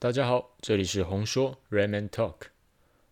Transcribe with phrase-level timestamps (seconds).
[0.00, 2.34] 大家好，这里是红说 Redman Talk。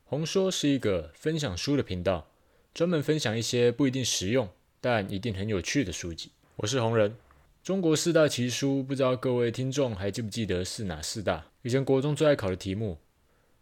[0.05, 2.31] 红说是一个分享书的频道，
[2.73, 4.49] 专门分享一些不一定实用，
[4.81, 6.31] 但一定很有趣的书籍。
[6.55, 7.17] 我是红人。
[7.61, 11.47] 中国四大奇书，不知道各位听众还记不记得是哪四大？
[11.63, 12.99] 以前国中最爱考的题目，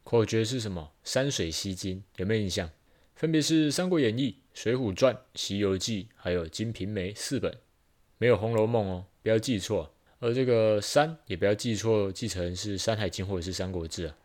[0.02, 0.92] 口诀是什么？
[1.02, 2.68] 山水西经，有没有印象？
[3.16, 7.56] 分别是《三国演义》、《水浒传》、《西游记》，还有《金瓶梅》四本，
[8.18, 9.93] 没有《红楼梦》哦，不要记错。
[10.24, 14.16] 而这个山也不要记错，记成是《山海经》或者是《三国志》啊。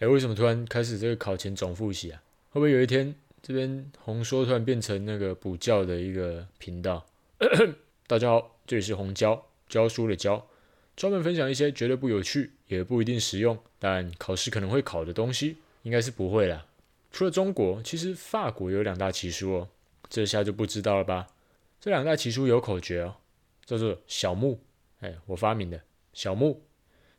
[0.00, 2.20] 哎，为什么突然开始这个考前总复习啊？
[2.50, 7.06] 会不会有一天这边红说突然变成那个补教的一个频道？
[8.08, 10.44] 大家好，这里是红教教书的教，
[10.96, 16.66] 专门分享一些绝对不有趣也不一定实用，但考试可能会考的东西，应该是不会啦。
[17.12, 19.68] 除了中国，其实法国有两大奇书哦，
[20.08, 21.28] 这下就不知道了吧？
[21.80, 23.14] 这两大奇书有口诀哦，
[23.64, 24.58] 叫做小目。
[25.02, 25.80] 哎，我发明的
[26.12, 26.62] 小木，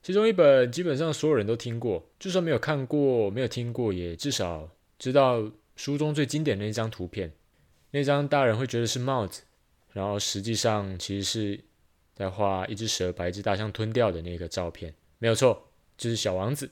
[0.02, 7.32] 其中一本基本上所有人都听过，就算没有看过、没有听过，也至少知道书中最经典的那张图片。
[7.92, 9.44] 那张大人会觉得是帽子，
[9.92, 11.64] 然后实际上其实是
[12.16, 16.68] 在画一只蛇把一只大象吞掉的那个照片，没有错，就是《小王子》。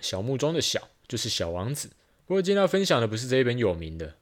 [0.00, 1.88] 小木中的小就是《小王子》。
[2.26, 4.14] 不过今天要分享的不是这一本有名的，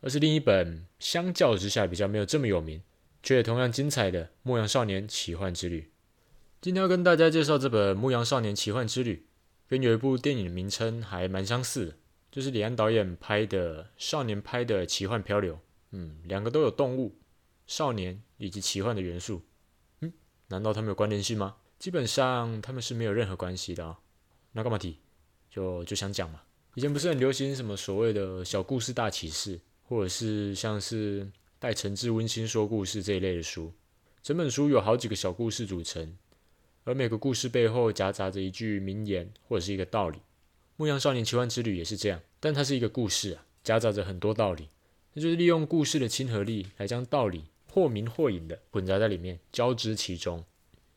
[0.00, 2.80] 而是另一本相较之下比较没有这么有名。
[3.26, 5.80] 却也同样精彩的《牧羊少年奇幻之旅》。
[6.60, 9.16] 今天要跟大家介绍这本《牧羊少年奇幻之旅》，
[9.68, 11.96] 跟有一部电影的名称还蛮相似，
[12.30, 15.54] 就是李安导演拍的少年拍的《奇幻漂流》。
[15.90, 17.16] 嗯，两个都有动物、
[17.66, 19.42] 少年以及奇幻的元素。
[20.02, 20.12] 嗯，
[20.46, 21.56] 难道他们有关联性吗？
[21.80, 23.98] 基本上他们是没有任何关系的啊。
[24.52, 25.00] 那干嘛提？
[25.50, 26.40] 就就想讲嘛。
[26.76, 31.28] 以前不是很流行什么所谓的小故事大启示，或者是像是。
[31.58, 33.72] 带诚挚温馨说故事这一类的书，
[34.22, 36.16] 整本书有好几个小故事组成，
[36.84, 40.18] 而每个故事背后夹杂着一句名言或者是一个道理。
[40.76, 44.68] 《牧羊少年奇幻之旅》也是这样，但它是一个故事啊，夹杂着很多道理，
[45.14, 50.44] 那就是利用故事的亲和力来将道理或明或隐的混杂在里面，交织其中。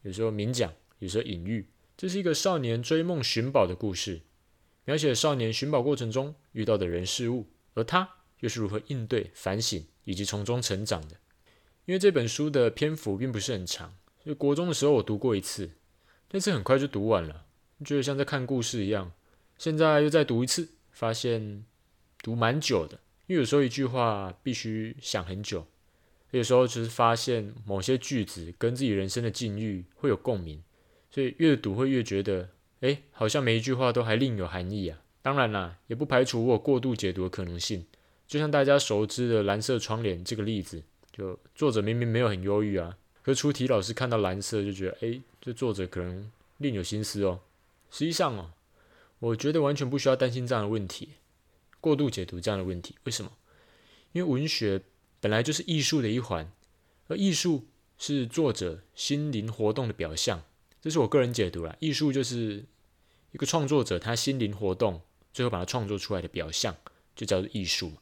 [0.01, 1.67] 有时候明讲，有时候隐喻。
[1.95, 4.21] 这是一个少年追梦寻宝的故事，
[4.83, 8.09] 描写少年寻宝过程中遇到的人事物，而他
[8.41, 9.85] 又是如何应对、反省。
[10.09, 11.17] 以及从中成长的，
[11.85, 15.69] 因为这本书的篇幅并不是很长，所以国中的时候我读过一次，
[16.31, 17.45] 那次很快就读完了，
[17.85, 19.11] 觉得像在看故事一样。
[19.59, 21.63] 现在又再读一次，发现
[22.23, 25.67] 读蛮久的，因为有时候一句话必须想很久，
[26.31, 30.63] 有时候只是发现某些句子跟自己人生的境遇会有共鸣，
[31.11, 32.49] 所以越读会越觉得，
[32.79, 35.03] 哎，好像每一句话都还另有含义啊。
[35.21, 37.85] 当然啦，也不排除我过度解读的可能性。
[38.29, 47.39] 就像大家熟知的蓝色窗帘这个例子，就作者明明没有很忧郁啊，可出题老师看到蓝色就觉得，哎，这作者可能另有心思哦。
[47.89, 48.51] 实际上哦，
[49.17, 51.09] 我觉得完全不需要担心这样的问题，
[51.81, 52.95] 过度解读这样的问题。
[53.05, 53.31] 为什么？
[54.11, 54.83] 因为文学
[55.19, 56.51] 本来就是艺术的一环，
[57.07, 57.65] 而艺术
[57.97, 60.43] 是作者心灵活动的表象。
[60.79, 62.63] 这是我个人解读啦，艺术就是
[63.31, 65.01] 一个创作者他心灵活动，
[65.33, 66.75] 最后把它创作出来的表象，
[67.15, 67.97] 就叫做艺术嘛。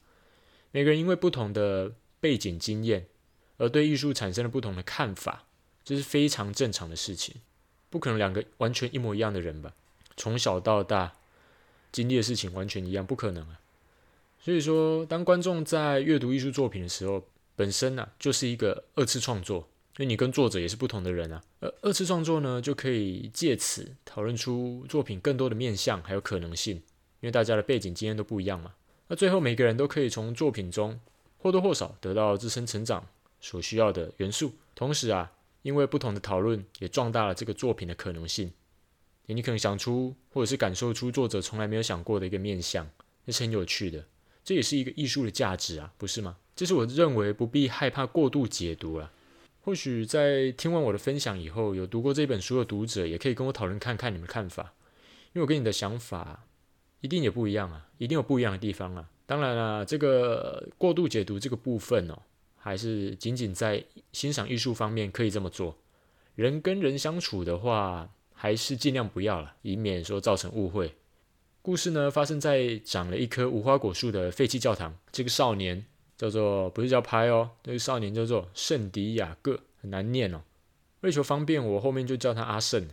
[0.71, 3.07] 每个人因为不同的背景经验，
[3.57, 5.45] 而对艺术产生了不同的看法，
[5.83, 7.35] 这是非常正常的事情。
[7.89, 9.73] 不可能两个完全一模一样的人吧？
[10.17, 11.13] 从小到大
[11.91, 13.59] 经历的事情完全一样，不可能啊。
[14.39, 17.25] 所以说，当观众在阅读艺术作品的时候，
[17.55, 19.67] 本身呢、啊、就是一个二次创作，
[19.97, 21.43] 因为你跟作者也是不同的人啊。
[21.59, 28.73] 而二次创作呢，就可以借此讨论出作品更多的面向还有可能性，因为大家的背景经验都不一样嘛。
[29.07, 30.99] 那最后，每个人都可以从作品中
[31.37, 33.07] 或多或少得到自身成长
[33.39, 34.53] 所需要的元素。
[34.75, 35.31] 同时啊，
[35.61, 38.51] 因为不同的讨论，也壮大了这个作品的可能性。
[39.27, 42.89] 你可能想出或者是感受出作者从来没有想过的一个面向，
[43.25, 44.05] 那是很有趣的。
[44.43, 46.37] 这也是一个艺术的价值啊，不是吗？
[46.55, 49.11] 这是我认为不必害怕过度解读了。
[49.61, 54.73] 或许在听完我的分享以后，有读过这本书的读者，也可以跟我讨论看看你们看法，
[55.33, 56.46] 因为我跟你的想法。
[57.01, 59.09] 一定也不一样啊，一定有不一样的地方啊。
[59.25, 62.17] 当然了，这个过度解读这个部分哦，
[62.55, 63.83] 还是仅仅在
[64.13, 65.75] 欣赏艺术方面可以这么做。
[66.35, 70.95] 人跟人相处的话，还是尽量不要了，以免说造成误会。
[71.61, 74.97] 故事呢，发生在长了一棵无花果树的废弃教堂。
[75.11, 75.85] 这个少年
[76.17, 80.41] 叫做，不是叫拍哦，这个少年叫做圣迪亚各，很难念哦。
[81.01, 82.87] 为求方便，我后面就叫他阿圣，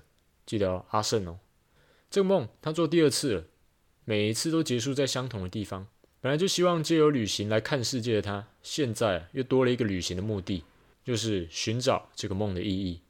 [0.44, 1.38] 记得哦，阿圣哦。
[2.10, 3.44] 这个梦他做第二次了。
[4.04, 5.86] 每一次都结束在相同的地方。
[6.20, 10.64] 本来就希望借由旅行来看世界的他，现在又多了一个旅行的目的，
[11.04, 13.00] 就是寻找这个梦的意义。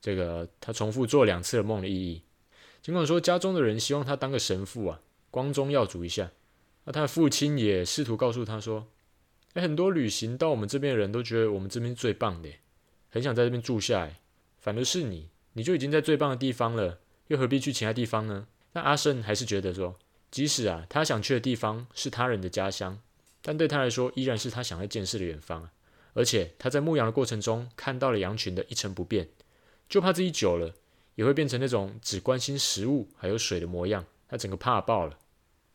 [0.00, 2.22] 这个他重复做两次的梦的意义。
[2.80, 5.00] 尽管说家中的人希望他当个神父啊，
[5.30, 6.30] 光宗耀祖一下，
[6.84, 8.88] 那他的父亲也试图告诉他说
[9.54, 12.48] ：“哎，很多旅行到我们这边的人都觉得我们这边最棒的，
[13.10, 14.18] 很想在这边住下来。
[14.58, 19.98] 反而是你，你就已经在最棒的地方了，又何必去其他地方呢？”那阿胜还是觉得说，
[20.32, 22.98] 即使啊，他想去的地方是他人的家乡，
[23.40, 25.70] 但对他来说，依然是他想要见识的远方。
[26.14, 29.28] 而且他在牧羊的过程中，看到了羊群的一成不变，
[29.88, 30.74] 就怕自己久了。
[31.14, 35.18] 也会变成那种只关心食物还有水的模样，他整个怕爆了。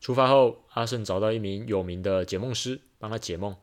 [0.02, 3.56] 出发后，阿胜找到一名有名的解梦师，帮他解梦。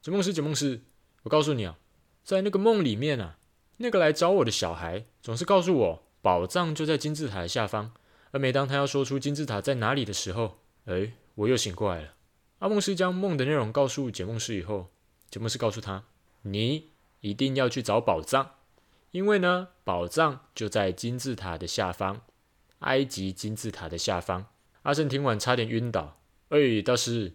[0.00, 0.80] 解梦师，解梦师，
[1.24, 1.76] 我告诉你啊，
[2.24, 3.36] 在那个梦里面啊，
[3.76, 7.92] 那个来找我的小孩总是告诉我，宝藏就在金字塔的下方。
[8.32, 12.14] 而每当他要说出金字塔在哪里的时候，哎，我又醒过来了。
[12.58, 14.90] 阿梦师将梦的内容告诉解梦师以后，
[15.30, 16.04] 解梦师告诉他，
[16.42, 16.90] 你
[17.20, 18.54] 一定要去找宝藏。
[19.10, 22.22] 因为呢，宝藏就在金字塔的下方，
[22.78, 24.46] 埃及金字塔的下方。
[24.82, 26.18] 阿胜听完差点晕倒。
[26.48, 27.34] 哎，大师，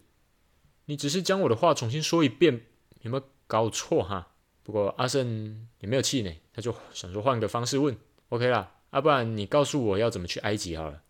[0.85, 2.65] 你只是将我的话重新说一遍，
[3.01, 4.33] 有没有搞错哈？
[4.63, 7.95] 不过阿胜也没有气馁，他就想说换个方式问
[8.29, 11.03] ，OK 啦，啊、不然你告诉我要怎么去埃及好了。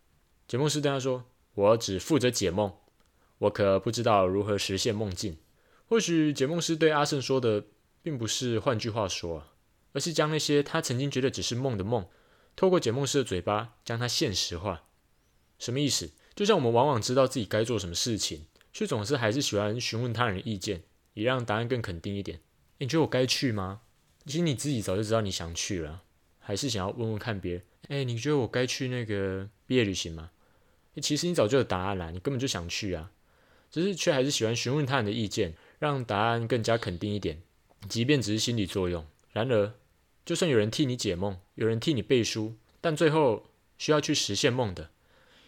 [0.46, 2.72] 解梦师对他说：“我只负责解梦，
[3.38, 5.38] 我可不知道如何实现梦境。”
[5.88, 7.64] 或许解梦师对阿胜说的，
[8.02, 9.44] 并不是换句话说。
[9.92, 12.06] 而是将那些他曾经觉得只是梦的梦，
[12.54, 14.84] 透过解梦师的嘴巴将它现实化。
[15.58, 16.10] 什么意思？
[16.36, 20.82] 就像我们往往知道自己该做什么事情，却总是还是喜欢询问他人的意见，
[21.14, 22.40] 以让答案更肯定一点。
[22.76, 23.80] 你觉得我该去吗？
[24.26, 26.02] 其实你自己早就知道你想去了，
[26.48, 27.62] 还是想要问问看别人？
[27.88, 30.30] 哎，你觉得我该去那个毕业旅行吗？
[31.02, 33.10] 其实你早就有答案了，你根本就想去啊，
[33.70, 37.42] 只是却还是喜欢询问他人的意见，让答案更加肯定一点，
[37.86, 39.06] 即便只是心理作用。
[39.30, 39.74] 然而，
[40.24, 44.88] 就算有人替你解梦，有人替你背书，但最后需要去实现梦的，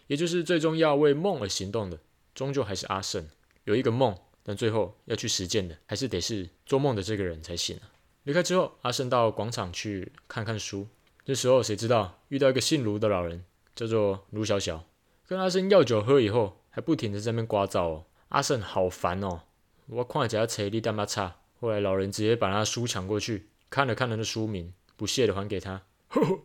[0.07, 1.99] 也就是最终要为梦而行动的，
[2.35, 3.27] 终究还是阿胜。
[3.65, 7.89] 有一个梦，但最后要去实践的，还是得是做梦的这个人才行啊。
[8.25, 10.87] 离开之后，阿胜到广场去看看书。
[11.25, 13.45] 这时候，谁知道遇到一个姓卢的老人，
[13.75, 14.85] 叫做卢小小，
[15.27, 18.05] 跟阿胜要酒喝以后，还不停的在那边刮噪哦。
[18.29, 19.43] 阿胜好烦哦，
[19.87, 21.37] 我看一下车你干嘛差？
[21.61, 23.49] 后来老人直接把他书抢过去。
[23.69, 25.83] 看了看他的书名，不屑的还给他。
[26.09, 26.41] 呵呵，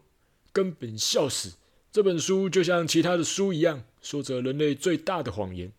[0.54, 1.56] 根本笑死！
[1.92, 5.72] 这本书就像其他的书一样，说着人类最大的谎言，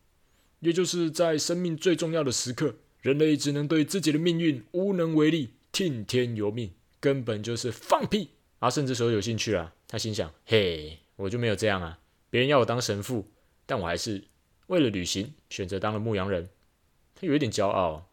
[0.61, 8.31] 也就是在生命最重要的时刻，人类只能对自己的命运无能为力，听天由命，根本就是放屁！
[8.61, 11.99] 阿胜这时候有兴趣了，他心想：嘿，我就没有这样啊！
[12.31, 13.29] 别人要我当神父，
[13.67, 14.25] 但我还是
[14.69, 16.49] 为了旅行选择当了牧羊人。
[17.15, 18.09] 他有一点骄傲，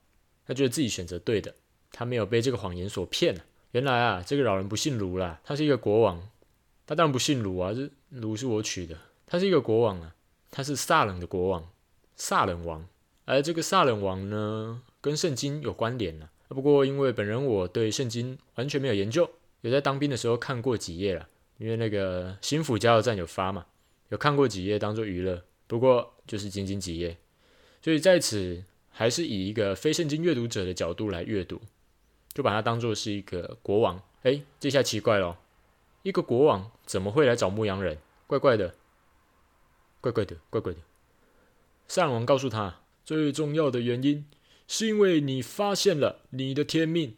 [0.46, 1.56] 他觉得自己选择对的。
[1.94, 3.34] 他没有被这个谎言所骗。
[3.72, 6.22] 原来啊，这个老人不姓卢啦，他是一个国王。
[6.86, 8.98] 他当然不姓卢啊，这卢是我取的。
[9.26, 10.14] 他是一个国王啊，
[10.52, 11.72] 他是萨冷的国王，
[12.18, 12.86] 萨冷王。
[13.24, 16.28] 而这个萨冷王呢，跟圣经有关联呢。
[16.54, 19.30] 不过因为本人我对圣经完全没有研究，
[19.62, 21.28] 有在当兵的时候看过几页了，
[21.58, 23.66] 因为那个新府加油站有发嘛，
[24.10, 25.44] 有看过几页当做娱乐。
[25.68, 27.18] 不过就是仅仅几页，
[27.82, 31.60] 所以在此还是以一个非圣经阅读者的角度来阅读。
[32.34, 35.38] 就把他当做是一个国王，哎，这下奇怪了，
[36.02, 38.00] 一个国王怎么会来找牧羊人？
[38.26, 38.74] 怪怪的，
[40.02, 40.80] 怪怪的，怪怪的。
[41.88, 44.26] 上王告诉他，最重要的原因
[44.68, 47.16] 是因为你发现了你的天命，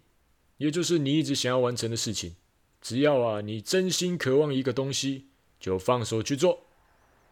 [0.58, 2.36] 也就是你一直想要完成的事情。
[2.82, 5.26] 只要啊，你真心渴望一个东西，
[5.60, 6.66] 就放手去做，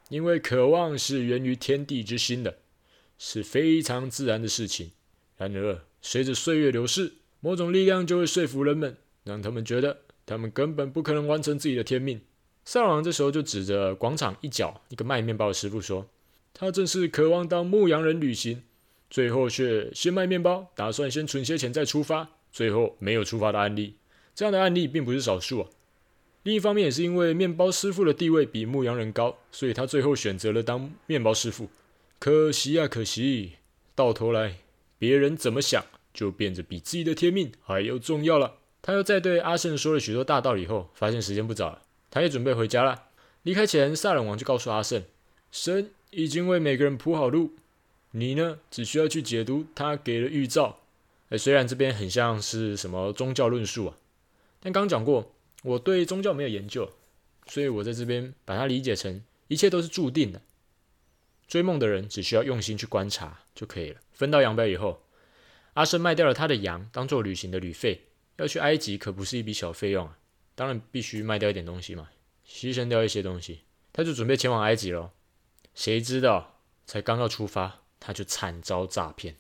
[0.10, 2.58] 因为渴望是源于天地之心的，
[3.18, 4.92] 是非常自然的事情。
[5.38, 12.22] 然而，随着岁月流逝，某种力量就会说服人们，让他们觉得他们根本不可能完成自己的天命。
[12.66, 16.10] 萨朗这时候就指着广场一角一个卖面包的师傅说
[16.54, 18.64] ：“他正是渴望当牧羊人旅行，
[19.14, 23.94] 最后却先卖面包，打算先存些钱再出发，最后没有出发的案例。
[24.34, 25.70] 这样的案例并不是少数啊。
[26.42, 31.70] 另一方面，也是因为面包师傅的地位比牧羊人高，所以他最后选择了当面包师傅。
[32.18, 33.52] 可惜啊，可惜，
[33.94, 34.56] 到头来
[34.98, 38.56] 别人怎么想？”就变得比自己的天命还要重要了。
[38.82, 43.04] 他又在对阿胜说了许多大道理后，发现时间不早了，他也准备回家了。
[43.44, 45.04] 离开前，萨冷王就告诉阿胜
[45.52, 47.54] ：“神已经为每个人铺好路，
[48.16, 50.80] 你呢，只需要去解读他给的预兆。”
[51.30, 53.98] 哎，虽然这边很像是什么宗教论述啊，
[54.60, 56.92] 但刚讲过，我对宗教没有研究，
[57.48, 60.42] 所以我在这边把它理解成一切都是注定的。
[61.48, 64.00] 追梦的人只需要用心去观察就可以了。
[64.12, 65.04] 分道扬镳以后。
[65.74, 68.04] 阿生卖掉了他的羊，当做旅行的旅费。
[68.38, 70.18] 要去埃及可不是一笔小费用啊，
[70.54, 72.10] 当然必须卖掉一点东西嘛，
[72.48, 73.62] 牺牲掉一些东西。
[73.92, 75.12] 他就准备前往埃及了。
[75.74, 79.38] 谁知道才刚要出发，他就惨遭诈骗，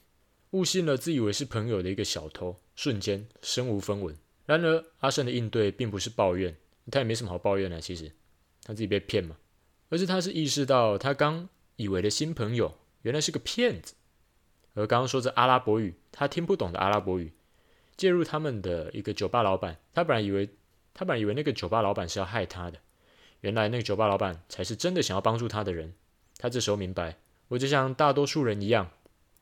[0.51, 4.17] 误信了自以为是朋友的一个小偷，瞬间身无分文。
[4.46, 6.55] 然而阿胜的应对并不是抱怨，
[6.89, 8.10] 他也没什么好抱怨的，其实
[8.63, 9.36] 他自己被骗嘛，
[9.89, 13.96] 而是他是意识到他刚以为的新朋友原来是个骗子，
[14.75, 17.34] 而刚刚说着阿拉伯语，他听不懂的阿拉伯语。
[17.98, 20.50] 介入他们的一个酒吧老板，他本来以为
[20.93, 22.79] 他本来以为那个酒吧老板是要害他的，
[23.41, 25.93] 原来那个酒吧老板才是真的想要帮助他的人。
[26.38, 27.20] 他这时候明白，
[27.53, 28.89] 我就像大多数人一样，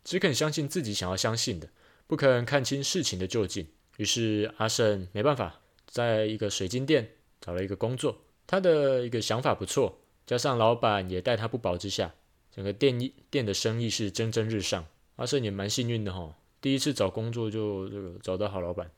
[0.03, 1.70] 只肯相信自己想要相信的，
[2.08, 3.65] 不肯看清事情的究竟。
[3.96, 8.18] 于是阿胜没办法，在一个水晶店找了一个工作。
[8.46, 12.13] 他的一个想法不错，加上老板也待他不薄之下，
[12.53, 13.00] 整个店
[13.30, 14.86] 店的生意是蒸蒸日上。
[15.15, 16.36] 阿胜也蛮幸运的哈。
[16.60, 18.91] 第一次找工作就这个找到好老板，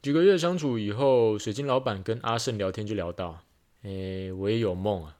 [0.00, 3.42] 几个月相处以后，水晶老板跟阿胜聊天就聊到，
[3.82, 5.16] 诶，我也有梦啊，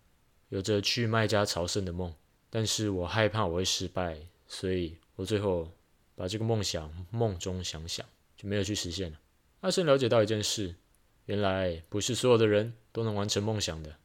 [0.51, 2.15] 有着去麦家朝圣的梦，
[2.55, 5.69] 但是我害怕我会失败，所以我最后
[6.15, 8.07] 把这个梦想梦中想想
[8.37, 9.19] 就没有去实现了。
[9.63, 10.77] 阿胜了解到一件事，
[11.27, 13.97] 原来不是所有的人都能完成梦想的，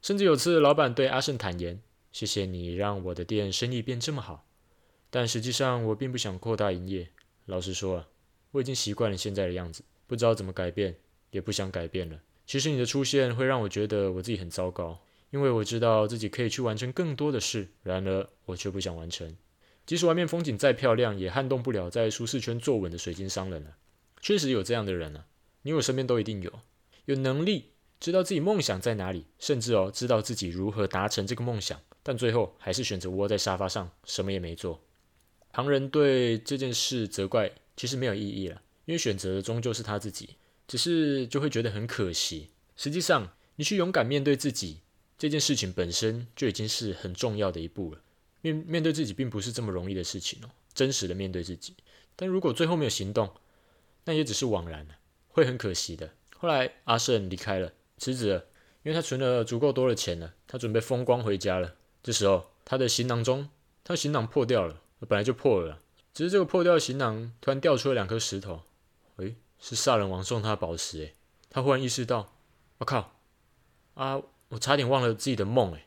[0.00, 1.78] 甚至有次老板对阿胜坦言，
[2.12, 4.46] 谢谢你让我的店生意变这么好。
[5.10, 7.10] 但实际上，我并不想扩大营业。
[7.44, 8.08] 老实说啊，
[8.52, 10.96] 我已经习惯了现在的样子，不知道怎么改变，
[11.30, 12.18] 也不想改变了。
[12.46, 14.98] 其实你的出现会让我觉得我自己很糟糕，
[15.30, 19.36] 因为我知道自己可以去完成更多的事，然而我却不想完成。
[19.84, 23.76] 即使外面风景再漂亮，也撼动不了在舒适圈坐稳的水晶商人了。
[24.20, 25.26] 确实有这样的人啊，
[25.62, 26.52] 你我身边都一定有，
[27.04, 34.82] 有能力知道自己梦想在哪里，甚至哦知道自己如何达成这个梦想，但最后还是选择窝在沙发上，什么也没做。
[35.52, 40.30] 旁人对这件事责怪，其实没有意义了，因为选择终究是他自己，
[40.66, 42.50] 只是就会觉得很可惜。
[42.76, 44.80] 实际上，你去勇敢面对自己
[45.18, 48.00] 这件事情本身就已经是很重要的一步了。
[48.40, 51.74] 面面对自己并不是这么容易的事情哦，真实的面对自己。
[52.14, 53.30] 但如果最后没有行动，
[54.04, 54.94] 那也只是枉然了，
[55.28, 56.12] 会很可惜的。
[56.36, 58.44] 后来阿胜离开了，辞职了，
[58.82, 61.74] 因为他存了足够多的钱了，他准备风光回家了。
[62.02, 63.48] 这时候，他的行囊中，
[63.82, 64.82] 他的行囊破掉了。
[65.08, 65.82] 本来就破了，
[66.14, 68.62] 只是这个破掉的行囊突然掉出了两颗石头，
[69.16, 71.14] 诶，是杀人王送他的宝石诶，
[71.50, 72.32] 他忽然意识到，
[72.78, 73.18] 我靠，
[73.92, 75.84] 啊，我差点忘了自己的梦诶，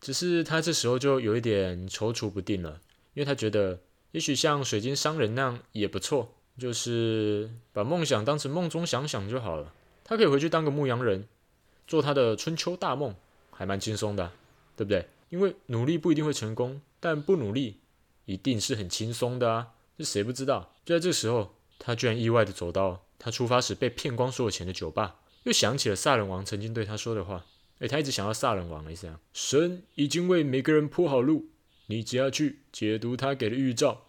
[0.00, 2.80] 只是他这时候就有一点踌躇不定了，
[3.14, 3.80] 因为他觉得
[4.12, 9.72] 也许像水晶商人那样也不错，就是把梦想当成梦中想想就好了，
[10.04, 11.28] 他可以回去当个牧羊人，
[11.86, 13.14] 做他的春秋大梦，
[13.50, 14.32] 还蛮轻松的，
[14.76, 15.06] 对不对？
[15.28, 17.80] 因为努力不一定会成功，但不努力。
[18.24, 19.68] 一定是很轻松的啊！
[19.96, 20.74] 这谁不知道？
[20.84, 27.46] 就在这时候，他居然意外地走到他出发时被骗光所有钱的酒吧，又想起了萨冷王曾经对他说的话。
[27.78, 29.20] 诶，他一直想要萨冷王，的意思啊。
[29.32, 31.50] 神已经为每个人铺好路，
[31.86, 34.06] 你只要去解读他给的预兆。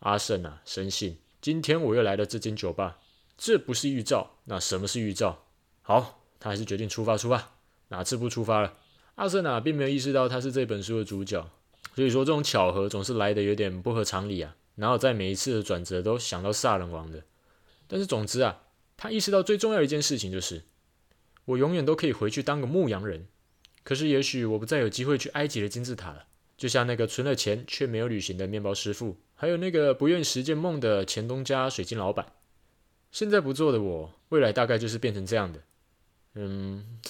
[0.00, 3.00] 阿胜啊，深信今天我又来了这间酒吧，
[3.36, 5.46] 这不是预兆，那什么是预兆？
[5.82, 7.56] 好，他还是决定出发，出发，
[7.88, 8.76] 哪次不出发了？
[9.16, 11.50] 阿胜啊，并没有意识到他是这本书的主角。
[11.94, 14.56] 所以说，这种巧合总是来的有点不合常理啊！
[14.74, 17.22] 然后在每一次的转折都想到萨冷王的。
[17.86, 18.62] 但是总之啊，
[18.96, 20.64] 他意识到最重要的一件事情就是，
[21.44, 23.26] 我永远都可以回去当个牧羊人。
[23.82, 26.24] 可是也许我不再有机会去埃及的金字塔了。
[26.56, 32.32] 就像那个存了钱却没有旅行的面包师傅，还有那个不愿实现梦的前东家水晶老板。
[33.10, 35.60] 现在不做的我，未来大概就是变成这样的。
[36.34, 37.00] 嗯，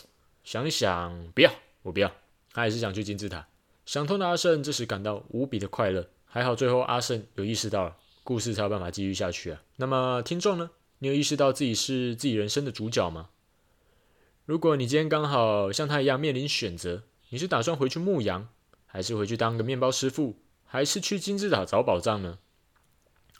[0.42, 2.08] 想一想，不要，我不要，
[2.52, 3.46] 他还是想去金字塔。
[3.84, 9.62] 想通的阿胜这时感到无比的快乐，还好最后阿胜有意识到了，故事才有办法继续下去啊。
[9.76, 10.70] 那么听众呢？
[11.00, 13.28] 你有意识到自己是自己人生的主角吗？
[14.46, 18.46] 如果你今天刚好像他一样面临选择，你是打算回去牧羊，
[18.84, 20.36] 还是回去当个面包师傅，
[20.66, 22.38] 还是去金字塔找宝藏呢？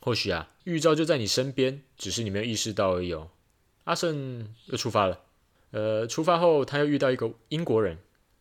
[0.01, 3.29] 或许啊，预兆就在你身边，只是你没有意识到而已哦。
[3.85, 5.21] 阿胜又出发了，
[5.73, 7.99] 呃，出发后他又遇到一个英国人。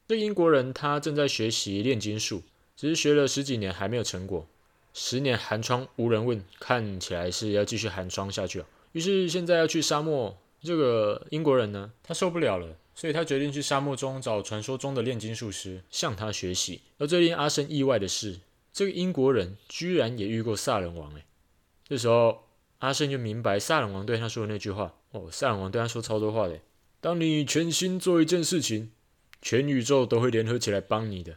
[0.07, 2.43] 这英国人他正在学习炼金术，
[2.77, 4.47] 只是学了十几年还没有成果。
[4.93, 8.65] 十年寒窗无人问，看起来是要继续寒窗下去了。
[8.93, 16.81] 于是现在要去沙漠，这个英国人呢，他受不了了，所以他决定去沙漠中找传说中的炼金术师，向他学习。
[16.97, 18.39] 而最令阿胜意外的是，
[18.71, 21.13] 这个英国人居然也遇过萨冷王。
[21.15, 21.25] 诶，
[21.87, 22.47] 这时候
[22.79, 24.95] 阿胜就明白萨冷王对他说的那句话。
[25.11, 26.59] 哦，萨冷王对他说超多话的。
[26.99, 28.91] 当你全心做一件事情。
[29.45, 31.35] 全宇宙都会联合起来帮你的。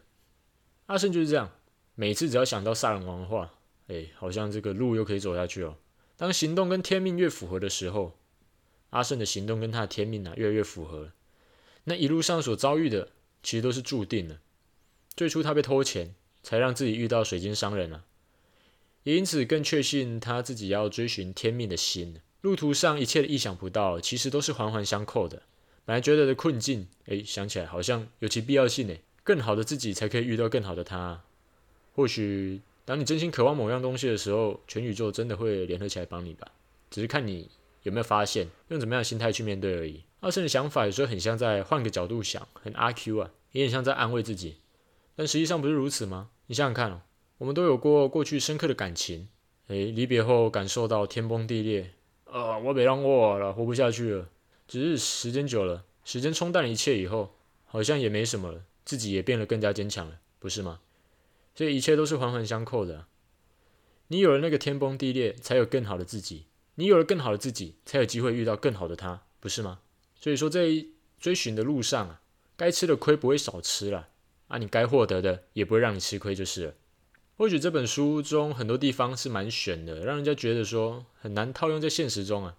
[0.87, 1.51] 阿胜就是这样，
[1.97, 3.53] 每次只要想到萨冷王的话，
[3.89, 5.75] 哎，好像这个路又可以走下去哦。
[6.17, 8.17] 当行动跟天命越符合的时候，
[8.97, 11.13] 阿胜的行动跟他的天命啊越来越符合。
[11.85, 13.11] 那一路上所遭遇的，
[13.43, 14.39] 其实都是注定的。
[15.15, 18.05] 最初他被偷钱，才让自己遇到水晶商人啊，
[19.05, 22.21] 也因此更确信他自己要追寻天命的心。
[22.41, 25.43] 路途上一切的意想不到，其实都是环环相扣的。
[25.85, 28.95] 本来觉得的困境，哎，想起来好像有其必要性呢。
[29.23, 31.23] 更好的自己才可以遇到更好的他。
[31.95, 36.47] 或许当你真心渴望某样东西的时候，全宇宙真的会联合起来帮你吧。
[36.91, 37.51] 只是看你
[37.87, 40.03] 有没有发现，用怎么样的心态去面对而已。
[40.19, 44.57] 阿胜的想法有时候很像在换个角度想，很阿 Q 啊，也很像在安慰自己。
[45.15, 46.31] 但实际上不是如此吗？
[46.49, 47.03] 你想想看哦，
[47.39, 49.29] 我们都有过过去深刻的感情，
[49.69, 51.93] 诶，离别后感受到天崩地裂，
[52.25, 54.29] 呃，我别让我了，活不下去了。
[54.67, 60.81] 只是时间久了，时间冲淡了一切以后，好像也没什么了，自己也变得更加坚强了，不是吗？
[61.55, 63.07] 所以一切都是环环相扣的。
[64.09, 69.81] 你有了那个天崩地裂，才有更好的自己；你有了更好的自己，才有机会遇到更好的他，不是吗？
[70.15, 70.87] 所以说，在
[71.19, 72.23] 追寻的路上啊，
[72.57, 74.09] 该吃的亏不会少吃了。
[74.49, 76.75] 啊，你该获得的也不会让你吃亏就是了。
[77.37, 82.57] 或许这本书中很多地方是蛮玄的，让人家觉得说很难套用在现实中啊。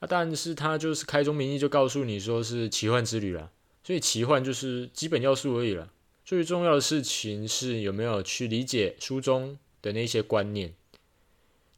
[0.00, 3.50] 啊，但是它就是开宗明义就告诉你说是奇幻之旅了，
[3.82, 5.90] 所以奇幻就是基本要素而已了。
[6.24, 10.74] 最重要的事情是有没有去理解书中的那些观念，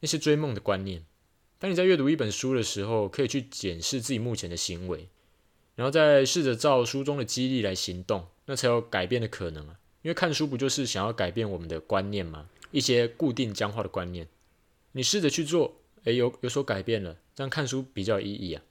[0.00, 1.04] 那些追梦的观念。
[1.58, 5.08] 当你在阅读一本书的时候，可以去检视自己目前的行为，
[5.75, 8.26] 然后再试着照书中的激励来行动。
[8.48, 9.76] 那才有改变的可能啊！
[10.02, 12.48] 因为看书不就是想要改变我们的观念吗？
[12.70, 14.28] 一些固定僵化的观念，
[14.92, 18.62] 你试着去做，诶，有有所改变了，这样看书比较有意义啊，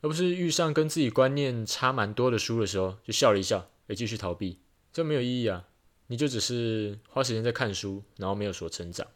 [0.00, 4.58] 而不是遇上跟自己观念差蛮多的书的时候就笑了一笑，诶，继续逃避，
[4.90, 5.68] 这没有意义啊！
[6.06, 9.06] 你就只是花时间在看书，然后没有所成长。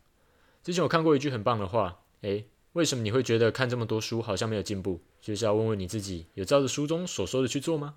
[0.63, 5.01] 之前我看过一句很棒的话，诶，为什么你会觉得看这么多书好像没有进步？
[5.21, 7.97] 就是要问问你自己，有照着书中所说的去做吗？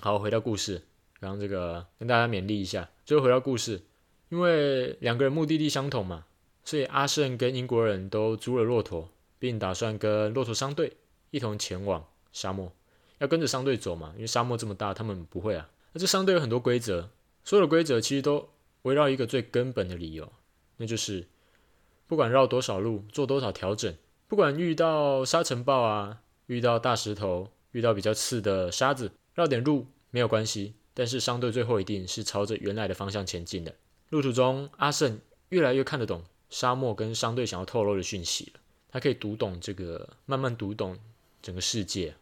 [0.00, 0.82] 好，回到故事，
[1.20, 2.88] 然后这个跟大家勉励一下。
[3.04, 3.82] 最后回到故事，
[4.30, 6.26] 因为两个人目的地相同嘛，
[6.64, 10.96] 所以阿胜跟英国人都租了骆驼，并打算跟骆驼商队
[11.30, 12.72] 一同前往沙漠。
[13.18, 15.70] 要跟着商队走嘛，因为沙漠这么大，他们不会啊。
[15.92, 17.10] 那这商队有很多规则，
[17.44, 18.48] 所有的规则其实都
[18.82, 20.30] 围绕一个最根本的理由，
[20.76, 21.26] 那就是
[22.06, 23.94] 不管绕多少路，做多少调整，
[24.28, 29.12] 不管遇到沙尘暴啊，遇到大石头，遇到比较刺的沙子。
[29.34, 33.74] 绕点路没有关系，但是商队最后一定是朝着原来的方向前进的。
[34.08, 38.60] 路途中，阿胜越来越看得懂沙漠跟商队想要透露的讯息了。
[38.88, 40.96] 他可以读懂这个，慢慢读懂
[41.42, 42.14] 整个世界。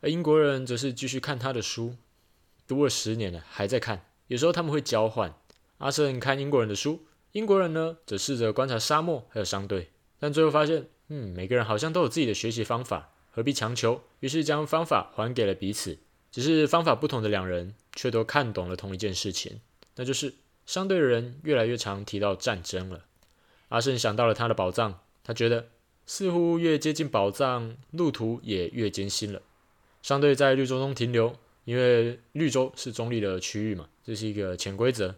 [0.00, 1.94] 而英国人则是继续看他的书，
[2.66, 4.04] 读了十年了，还在看。
[4.26, 5.34] 有时候他们会交换，
[5.78, 14.02] 阿胜看英国人的书，英国人呢则试着观察沙漠还有商队，但最后发现，嗯，每个人好像都有自己的学习方法，何必强求？
[14.20, 15.98] 于是将方法还给了彼此。
[16.30, 19.60] 只是方法不同的两人，却都看懂了同一件事情，
[19.96, 20.34] 那就是
[20.66, 23.06] 商队的人越来越常提到战争了。
[23.70, 25.68] 阿胜想到了他的宝藏，他觉得
[26.04, 29.40] 似乎越接近宝藏，路途也越艰辛了。
[30.02, 35.14] 商队在绿洲中停留，因为绿洲是中立的区域嘛，这是一个潜规则，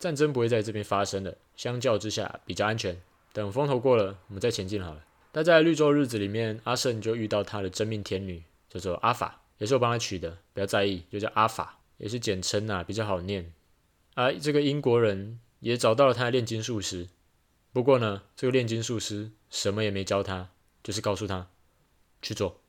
[0.00, 2.96] 战争不会在这边发生的，相较之下比较安全。
[3.32, 5.04] 等风头过了，我们再前进好了。
[5.32, 9.42] 但在绿洲日子里面，阿胜就遇到他的真命天女，叫做阿法。
[9.58, 13.52] 也是我帮他取的，不要在意，就叫阿法，也是简称呐，比较好念。
[14.14, 17.08] 而、啊、这个英国人也找到了他的炼金术师，
[17.72, 20.50] 不过呢，这个炼金术师什么也没教他，
[20.84, 21.48] 就是告诉他
[22.22, 22.60] 去做。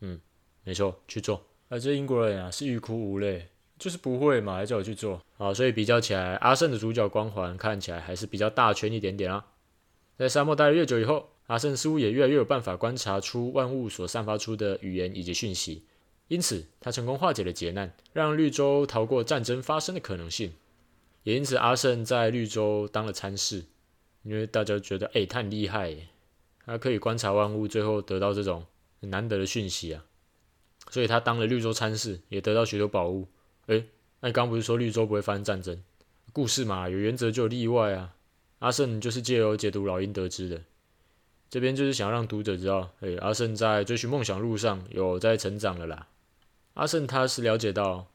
[0.00, 0.18] 嗯，
[0.64, 1.44] 没错，去做。
[1.68, 5.22] 而、啊、这英国人啊，是欲哭无泪，就是不会嘛，还叫我去做。
[5.42, 9.44] 好，所以比较起来，阿胜的主角光环看起来还是比较大圈一点点啊。
[10.16, 15.84] 在沙漠待了越久以后，阿胜似乎也越来越有办法观察出万物所散发出的语言以及讯息。
[16.28, 20.52] 因此，他成功化解了劫难，让绿洲逃过战争发生的可能性。
[21.24, 23.64] 也因此，阿胜在绿洲当了参事，
[24.22, 25.92] 因为大家觉得，哎，他很厉害，
[26.64, 28.64] 他可以观察万物，最后得到这种
[29.00, 30.04] 很难得的讯息啊。
[30.88, 33.26] 所以他当了绿洲参事，也得到许多宝物。
[33.66, 33.82] 哎，
[34.24, 35.82] 那刚不是说绿洲不会发生战争？
[36.32, 38.14] 故事嘛，有原则就有例外啊。
[38.60, 40.62] 阿胜就是借由解读老鹰得知的。
[41.50, 46.06] 这边就是想让读者知道，哎，阿胜在追寻梦想路上有在成长了啦。
[46.74, 48.06] 阿胜他是了解到，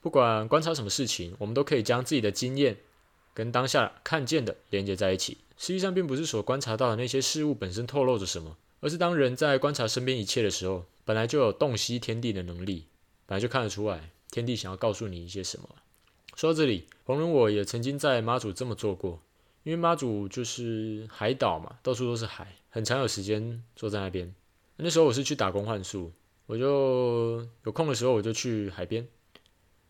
[0.00, 2.76] 不管观察什么事情，我们都可以将自己的经验
[3.34, 5.38] 跟当下看见的连接在一起。
[5.58, 12.84] 实际上，并不是所观察到的那些事物本身透露着什么，而是当人在观察身边一切的时候，本来就有洞悉天地的能力，
[13.26, 15.66] 本来就看得出来天地想要告诉你一些什么。
[16.34, 19.22] 说到这里，红人我也曾经在妈祖这么做过，
[19.62, 24.34] 因为妈祖就是海岛嘛，到处都是海，很常有时间坐在那边。
[24.76, 26.12] 那时候我是去打工换宿。
[26.44, 29.08] 我就有空的时候，我就去海边，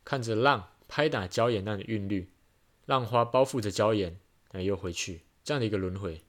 [0.04, 2.30] 看着浪拍打礁岩那的韵律，
[2.84, 4.16] 浪花包覆着礁岩，
[4.52, 6.22] 然后又回去，这样的一个轮回。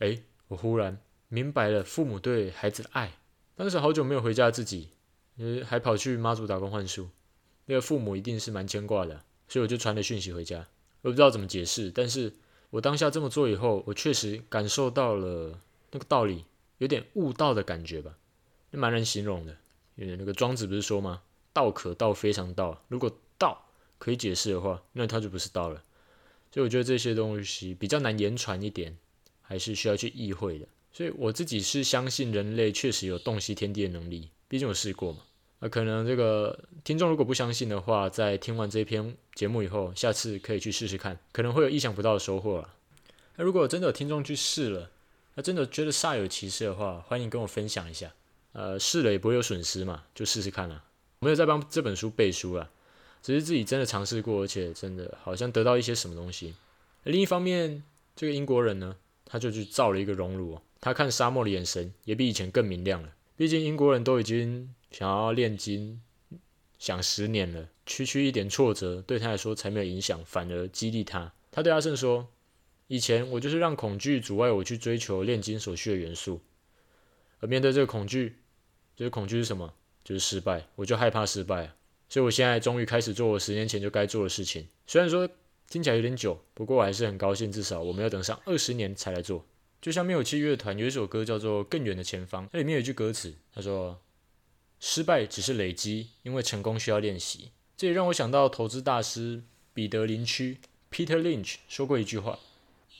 [0.00, 1.00] 哎，我忽然
[1.34, 3.12] 明白了父母对孩子的爱。
[3.56, 4.90] 当时好久没有回家，自己
[5.36, 7.08] 呃还跑去妈祖打工换书，
[7.66, 10.64] 那个父母一定是蛮牵挂的，所以我就传了讯息回家。
[11.02, 12.32] 我不知道怎么解释，但是
[12.70, 15.58] 我当下这么做以后，我确实感受到了
[15.90, 16.44] 那个道理，
[16.78, 18.16] 有点悟道的感觉吧，
[18.70, 19.56] 蛮难形容的。
[19.96, 21.22] 因为那个庄子不是说吗？
[21.52, 23.66] 道可道非常道，如果道
[23.98, 25.82] 可以解释的话，那它就不是道了。
[26.52, 28.96] 所以我觉得这些东西比较难言传一点，
[29.42, 30.66] 还是需要去意会的。
[30.96, 35.18] 所以我自己是相信人类确实有洞悉天地的能力，毕竟我试过嘛。
[35.58, 42.74] 那可能这个听众如果不相信的话，在听完这篇节目以后，下次可以去试试看，可能会有意想不到的收获啊。
[43.36, 44.90] 那如果真的有听众去试了，
[45.34, 48.12] 那真的觉得煞有其事的话，欢迎跟我分享一下。
[48.52, 50.84] 呃，试了也不会有损失嘛，就试试看啦。
[51.18, 52.70] 我没有在帮这本书背书啊，
[53.20, 56.54] 只是自己真的尝试过，而且真的好像得到一些什么东西。
[57.02, 57.82] 另一方面，
[58.14, 60.60] 这个英国人呢，他就去造了一个熔炉。
[60.84, 63.08] 他看沙漠的眼神也比以前更明亮了。
[63.36, 66.02] 毕竟英国人都已经想要炼金，
[66.78, 71.32] 想十年了，区区一点挫折对他来说才没有影响，反而激励他。
[71.50, 72.28] 他对阿胜说
[72.86, 76.42] ：“以前我就是让恐惧阻碍我去追求炼金所需的元素，
[77.40, 78.36] 而面对这个恐惧，
[78.94, 79.72] 这个恐惧是什么？
[80.04, 80.66] 就是失败。
[80.74, 81.72] 我就害怕失败，
[82.10, 84.68] 所以我现在终于开始做我十年前就该做的事情。
[84.86, 85.26] 虽然说
[85.70, 89.42] 听起来有点久，不过我还是很高兴，至少我没有等上二十年才来做。”
[89.84, 94.00] 就像灭火器乐团有一首歌叫做《更远的前方》，那里面有一句歌词，他说
[94.80, 99.42] ：“失败只是累积，因为成功需要练习。”这也让我想到投资大师
[99.74, 100.56] 彼得林区
[100.90, 102.38] （Peter Lynch） 说过一句话：“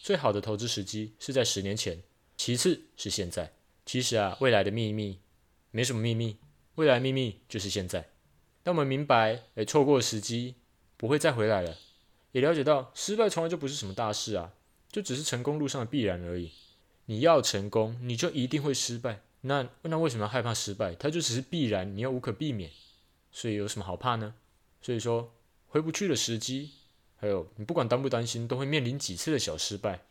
[0.03, 2.03] 最好的投资时机是在十年前，
[2.37, 3.55] 其次是现在。”
[3.87, 5.21] 其实啊，未来的秘密
[5.71, 6.37] 没什么秘密，
[6.75, 8.11] 未来秘密就是现在。
[8.63, 10.57] 当我们明白，诶，错过时机
[10.99, 11.79] 不会再回来了，
[12.33, 14.53] 也了解到失败从来就不是什么大事啊，
[14.93, 16.53] 就只是成功路上的必然而已。
[17.07, 19.21] 你要成功，你就一定会失败。
[19.43, 20.95] 那那为什么要害怕失败？
[20.95, 22.71] 它就只是必然，你又无可避免，
[23.31, 24.35] 所以有什么好怕呢？
[24.81, 25.35] 所以说
[25.69, 26.71] 回不去的时机，
[27.17, 30.07] 还有你不管担不担心，都会面临几次的小失败，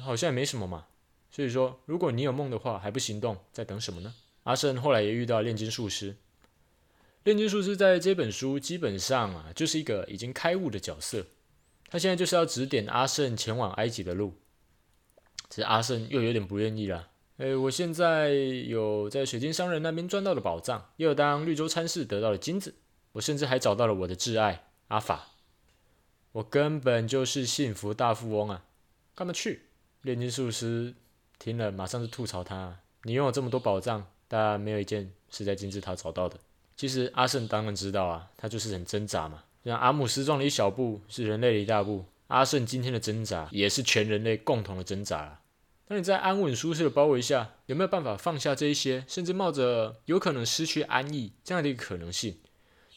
[0.00, 0.86] 好像也没什么嘛。
[1.30, 4.14] 所以说，如果你有梦的话，还不行动，在等什么呢？
[4.44, 6.16] 阿胜后来也遇到炼金术师，
[7.24, 11.26] 炼金术师在这本书基本上啊，就是一个已经开悟的角色，
[11.90, 14.32] 他现在就是要指点阿胜前往埃及的路。
[15.48, 17.08] 只是阿胜又有点不愿意了。
[17.38, 22.74] 诶，我现在有在水晶商人那边赚到了宝藏，又有当绿洲参事得到了金子，
[23.12, 25.28] 我甚至还找到了我的挚爱阿法。
[26.32, 28.64] 我根本就是幸福大富翁啊！
[29.14, 29.62] 干嘛去？
[30.02, 30.94] 炼金术师
[31.38, 36.38] 听了马上就吐槽他：你拥有这么多宝藏，但没有一件是在金字塔找到的。
[36.76, 39.44] 其实阿胜当然知道啊，他就是很挣扎嘛。
[39.62, 42.04] 让阿姆斯壮的一小步是人类的一大步。
[42.28, 45.37] 阿胜今天的挣扎，也是全人类共同的挣扎啊。
[45.88, 52.38] 当你在安稳舒适的包围下，有没有办法放下这一些，甚至冒着有可能失去安逸这样的一个可能性，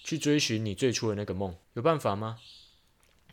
[0.04, 1.56] 去追寻你最初的那个梦？
[1.76, 2.40] 有办法吗？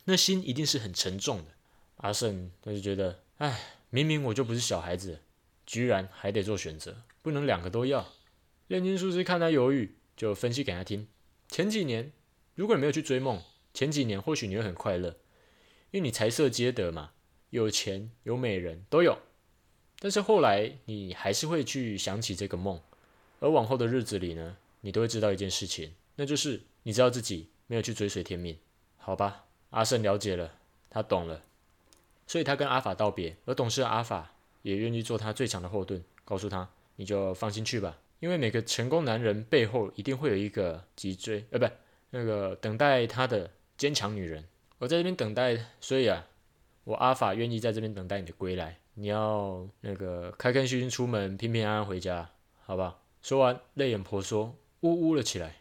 [0.05, 1.51] 那心一定是很沉重的。
[1.97, 5.19] 阿胜他就觉得，哎，明明我就不是小孩子，
[5.65, 8.13] 居然还得做选择，不能两个都要。
[8.67, 11.05] 炼金术师看他犹豫，就分析给他听。
[11.49, 12.13] 前几年，
[12.55, 13.41] 如果你没有去追梦，
[13.73, 15.17] 前几年或许你会很快乐。
[15.91, 17.11] 因为你财色皆得嘛，
[17.49, 19.17] 有钱有美人都有，
[19.99, 22.79] 但是后来你还是会去想起这个梦，
[23.41, 28.57] 而往后的日子里呢，你都会知道一件事情，那就是你知道自己没有去追随天命，
[28.97, 29.45] 好吧？
[29.71, 30.55] 阿胜了解了，
[30.89, 31.43] 他懂了，
[32.25, 34.31] 所以他跟阿法道别，而懂事的阿法
[34.61, 41.69] 也愿意做他最强的后盾，告诉他，你就放心去吧，因为每个成功男人背后一定会有一个脊椎，呃，不，
[42.11, 44.45] 那个等待他的坚强女人。
[44.77, 46.25] 我在这边等待，所以啊，
[46.85, 48.79] 我阿法愿意在这边等待你的归来。
[48.99, 52.29] 你要那个开开心心出门，平平安安回家，
[52.65, 52.97] 好吧？
[53.21, 55.55] 说完，泪眼婆娑，呜呜了起来。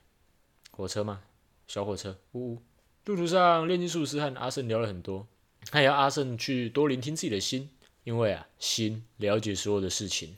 [0.72, 1.22] 火车吗？
[1.68, 2.62] 小火车，呜呜。
[3.04, 5.24] 路途上，炼金术师和阿胜聊了很多，
[5.70, 7.70] 他也要阿胜去多聆听自己的心，
[8.02, 10.36] 因为啊，心了解所有的事情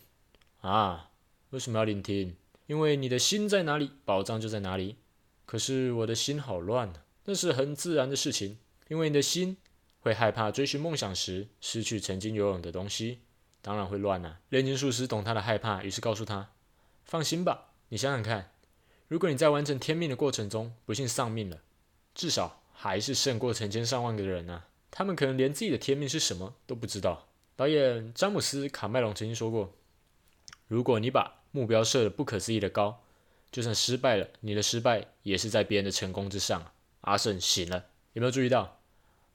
[0.60, 1.08] 啊。
[1.48, 2.36] 为什么要聆听？
[2.66, 4.96] 因为你的心在哪里，宝藏就在哪里。
[5.46, 8.58] 可是我的心好乱啊，那是很自然的事情。
[8.88, 9.56] 因为你的心
[10.00, 13.20] 会害怕追寻梦想时失去曾经拥有的东西，
[13.62, 14.40] 当然会乱啊。
[14.48, 16.50] 炼金术师懂他的害怕，于是告诉他
[17.04, 18.52] ：“放心吧，你想想看，
[19.08, 21.60] 如果你在完成天命的过程中不幸丧命了，
[22.14, 24.68] 至少还是胜过成千上万个人啊。
[24.90, 29.74] 他们可能连自己的天命是什么都不知道。”导演詹姆斯·卡麦隆曾经说过
[30.66, 33.02] ：“如果你把目标设得不可思议的高，
[33.52, 36.72] 就算失败了，你的失败也是在别人的成功之上。
[37.02, 37.84] 阿胜醒了，
[38.14, 38.79] 有没有注意到？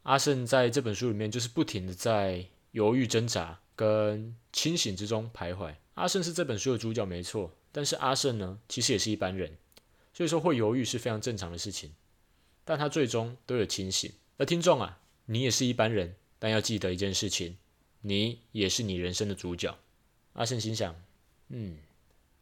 [0.06, 5.74] 阿胜在这本书里面就是不停的在犹豫挣扎跟清醒之中徘徊。
[5.96, 9.58] 阿胜是这本书的主角没错，但是阿胜呢，其实也是一般人，
[10.14, 11.92] 所以说会犹豫是非常正常的事情。
[12.64, 14.12] 但他最终都有清醒。
[14.38, 17.58] 而听众啊，你也是一般人，但要记得一件事情，
[18.02, 19.76] 你也是你人生的主角。
[20.34, 20.96] 阿胜心想，
[21.50, 21.78] 嗯，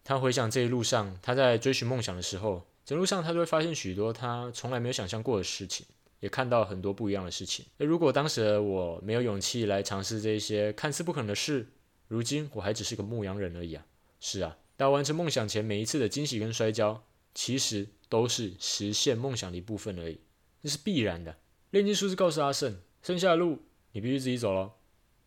[0.04, 5.86] 他回想这一路上他在追寻梦想的时候，整路上他都会发现许多他从来没有想象过的事情。
[6.23, 7.65] 也看到很多不一样的事情。
[7.77, 11.67] 而如果当时的我没有勇气来尝试这些看似不可能的事，
[12.07, 13.86] 如今我还只是个牧羊人而已啊！
[14.21, 17.03] 是啊，到完成梦想前每一次的惊喜跟摔跤，
[17.36, 20.21] 其实都是实现梦想的一部分而已，
[20.63, 21.36] 这是必然的。
[21.71, 23.59] 炼金术士告诉阿胜，剩下的路
[23.91, 24.71] 你必须自己走喽。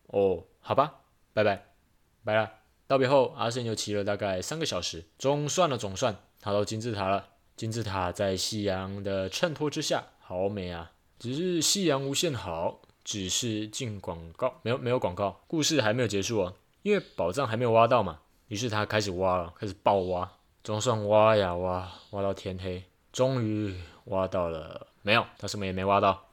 [0.07, 1.75] 哦，好吧，拜拜，
[2.23, 2.51] 拜了。
[2.87, 7.33] 道别后，阿胜又骑了大概三个小时，总算了总算，他到金字塔了。
[7.55, 10.07] 金字塔在夕阳的衬托之下。
[10.27, 10.91] 好美啊！
[11.17, 18.19] 只是夕阳无限好，只是进广告，没有没有广告，故事还没有结束啊，因为宝藏还没有挖到嘛。
[18.49, 20.29] 于是他开始挖了，开始爆挖，
[20.65, 23.73] 总算挖呀挖，挖到天黑，终于
[24.07, 24.87] 挖到了。
[25.01, 26.27] 没有，他什么也没挖到，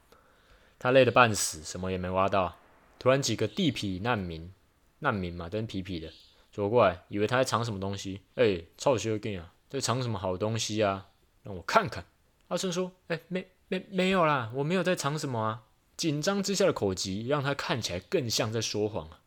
[0.76, 2.57] 他累得半死，什么也没挖到。
[2.98, 4.52] 突然几个地痞难民，
[4.98, 6.12] 难民嘛，真痞痞的，
[6.50, 8.22] 走过来，以为他在藏什么东西。
[8.35, 11.07] 哎，臭小子啊，在藏什么好东西啊？
[11.44, 12.04] 让我看看。
[12.48, 15.62] 阿胜说：“哎，没。”没没有啦，我没有在藏什么啊。
[15.96, 19.20] 紧张之下的口急让他看起来更像在说谎啊。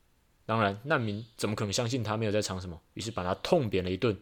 [0.45, 2.81] 当然，难民怎么可能相信他没有在藏什么？
[2.93, 4.17] 于是把他痛扁了一顿，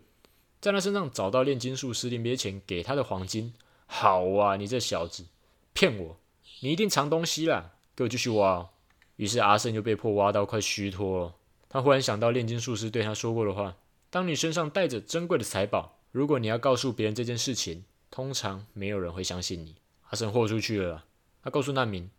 [0.59, 3.53] 在他身上找到炼金术师临别前给他的黄金。
[3.87, 5.25] 好啊，你这小子，
[5.73, 6.17] 骗我，
[6.61, 7.73] 你一定藏东西啦！
[7.95, 8.69] 给我继续挖哦。
[9.17, 11.35] 于是阿胜就被迫挖到快虚脱了。
[11.69, 13.75] 他忽然想到炼金术师对他说过的话：
[14.09, 19.75] 当你身上带着珍贵的财宝，如果你要告诉别人这件事情，通常没有人会相信你。
[20.09, 21.05] 阿胜豁出去了，
[21.43, 22.09] 他告诉难民：“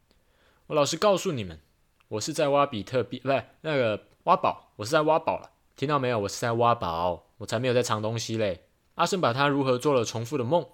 [0.69, 1.61] 我老实告诉你们，
[2.09, 5.51] 我是在挖比特币，不是那个挖宝，我是在挖宝了。
[5.77, 6.19] 听到没有？
[6.19, 8.65] 我是在挖宝，我才没有在藏东西嘞。”
[8.97, 10.67] 阿胜把他如何做了重复的梦，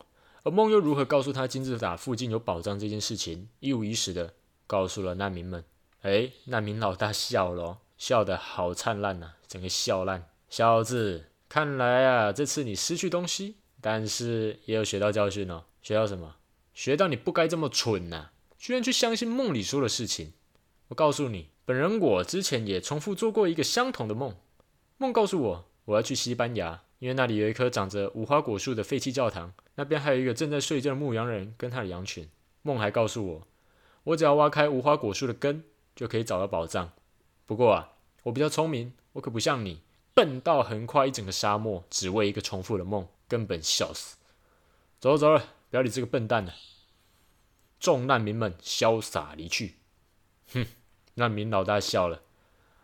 [0.45, 4.35] 而梦又如何告诉他金字塔附近有宝藏这件事情，一五一十的
[4.67, 5.65] 告诉了难民们。
[6.03, 10.29] 哎，难民老大笑了，笑得好灿烂呐，整个笑烂。
[10.49, 15.65] 小子，看来啊，这次你失去东西，但是也有学到教训哦。
[15.83, 16.37] 学到什么？
[16.73, 20.33] 学到你不该这么蠢呐、居然去相信梦里说的事情。
[20.89, 24.35] 我告诉你，本人我之前也重复做过一个相同的梦。
[24.99, 32.29] 梦告诉我，我要去西班牙，因为那里有一棵长着无花果树的废弃教堂，那边还有一个正在睡觉的牧羊人跟他的羊群。
[32.63, 33.47] 梦还告诉我，
[34.05, 35.65] 我只要挖开无花果树的根，
[35.97, 36.93] 就可以找到宝藏。
[37.47, 39.81] 不过啊，我比较聪明，我可不像你，
[40.15, 44.17] 笨到横跨一整个沙漠，只为一个重复的梦，根本笑死。
[45.01, 45.45] 走了走了。
[45.73, 46.53] 不要理这个笨蛋了！
[47.81, 49.77] 众难民们潇洒离去。
[50.53, 50.67] 哼，
[51.15, 52.21] 难民老大笑了，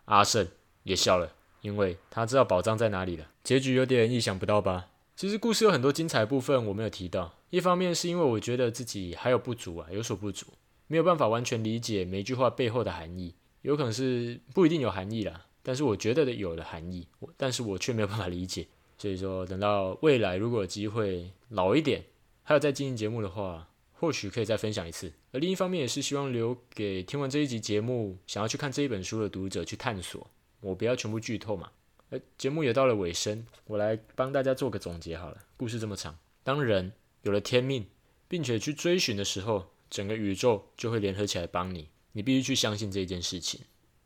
[0.05, 0.47] 阿胜
[0.81, 3.29] 也笑了，因为他知道宝藏在哪里了。
[3.43, 4.89] 结局有点意想不到吧？
[5.15, 10.47] 其实故事有很多精彩部分我没有提到，一方面是因为我觉得自己还有不足啊，有所不足，
[10.87, 18.65] 没有办法完全理解每一句话背后的含义，有可能是不一定有含义啦，但是我觉得的有的含义，但是我却没有办法理解。
[18.97, 22.03] 所以说，等到未来如果有机会老一点。
[22.49, 25.13] 还有在经营节目的话，或许可以再分享一次。
[25.31, 30.27] 而另一方面，也是希望留给听完这一集节目想要去看这一本书的读者去探索。
[30.61, 31.69] 我不要全部剧透嘛。
[32.09, 35.37] 而节目也到了尾声，我来帮大家做个总结好了。
[35.57, 37.85] 故事这么长，当人有了天命，
[38.27, 41.89] 并且去追寻的时候，整个宇宙就会联合起来帮你。
[42.13, 43.61] 你必须去相信这件事情，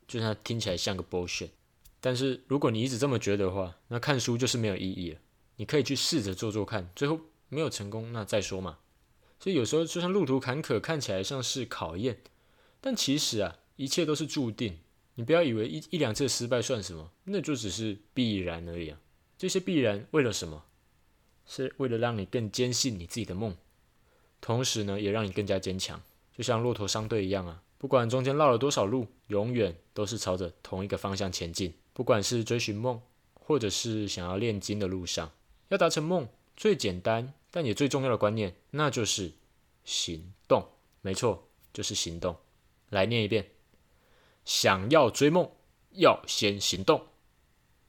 [0.06, 1.48] 就算它听起来像个 bullshit。
[1.98, 5.18] 但是如果你一直这么觉得的话，那看书就是没有意义了。
[5.56, 7.18] 你可以去试着做做看，最后。
[7.54, 8.78] 没有成功，那再说嘛。
[9.38, 12.18] 所以有时候就算路途坎坷，看起来像是考验，
[12.80, 14.78] 但其实啊，一切都是注定。
[15.14, 18.98] 你不要以为一一两次失败算什么，那就只是必然而已啊。
[19.38, 20.64] 这些必然为了什么？
[21.46, 23.54] 是为了让你更坚信你自己的梦，
[24.40, 26.02] 同时呢，也让你更加坚强。
[26.36, 31.74] 就像骆驼商队一样啊，不管中间绕了多少路，永远都是朝着同一个方向前进。
[31.92, 33.00] 不管是追寻梦，
[33.34, 35.30] 或者是想要炼金的路上，
[35.68, 36.26] 要达成梦。
[36.56, 39.30] 最简单但也最重要的观念，那就是
[39.84, 40.68] 行动。
[41.02, 42.36] 没错，就是行动。
[42.90, 43.48] 来念一遍：
[44.44, 45.48] 想要追梦，
[45.90, 47.06] 要先行动。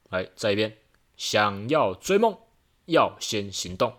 [0.10, 0.78] 来，再一遍：
[1.18, 2.38] 想要追梦，
[2.86, 3.92] 要先行动。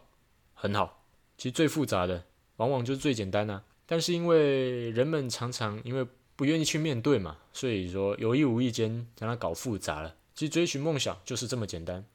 [0.54, 1.04] 很好。
[1.36, 2.24] 其实最复杂的，
[2.58, 3.64] 往往就是最简单啊。
[3.86, 10.14] 但是因为人们常常因为不愿意去面对嘛，所以说有意无意间将它搞复杂了。
[10.32, 12.06] 其实追寻梦想就是这么简单。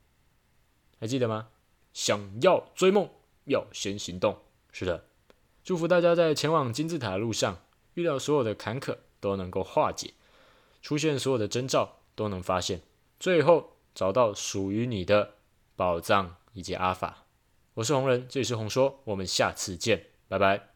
[1.01, 1.49] 还记得吗？
[1.91, 3.09] 想要追梦，
[3.51, 4.39] 要先行动。
[4.71, 5.05] 是的，
[5.63, 7.59] 祝福大家在前往金字塔的路上，
[7.93, 10.15] 遇到所有的坎坷都能够化解，
[10.81, 12.81] 出现所有的征兆都能发现，
[13.19, 15.35] 最后找到属于你的
[15.75, 17.25] 宝藏以及阿法。
[17.75, 20.70] 我是红人，这里是红说，我们下次见，拜拜。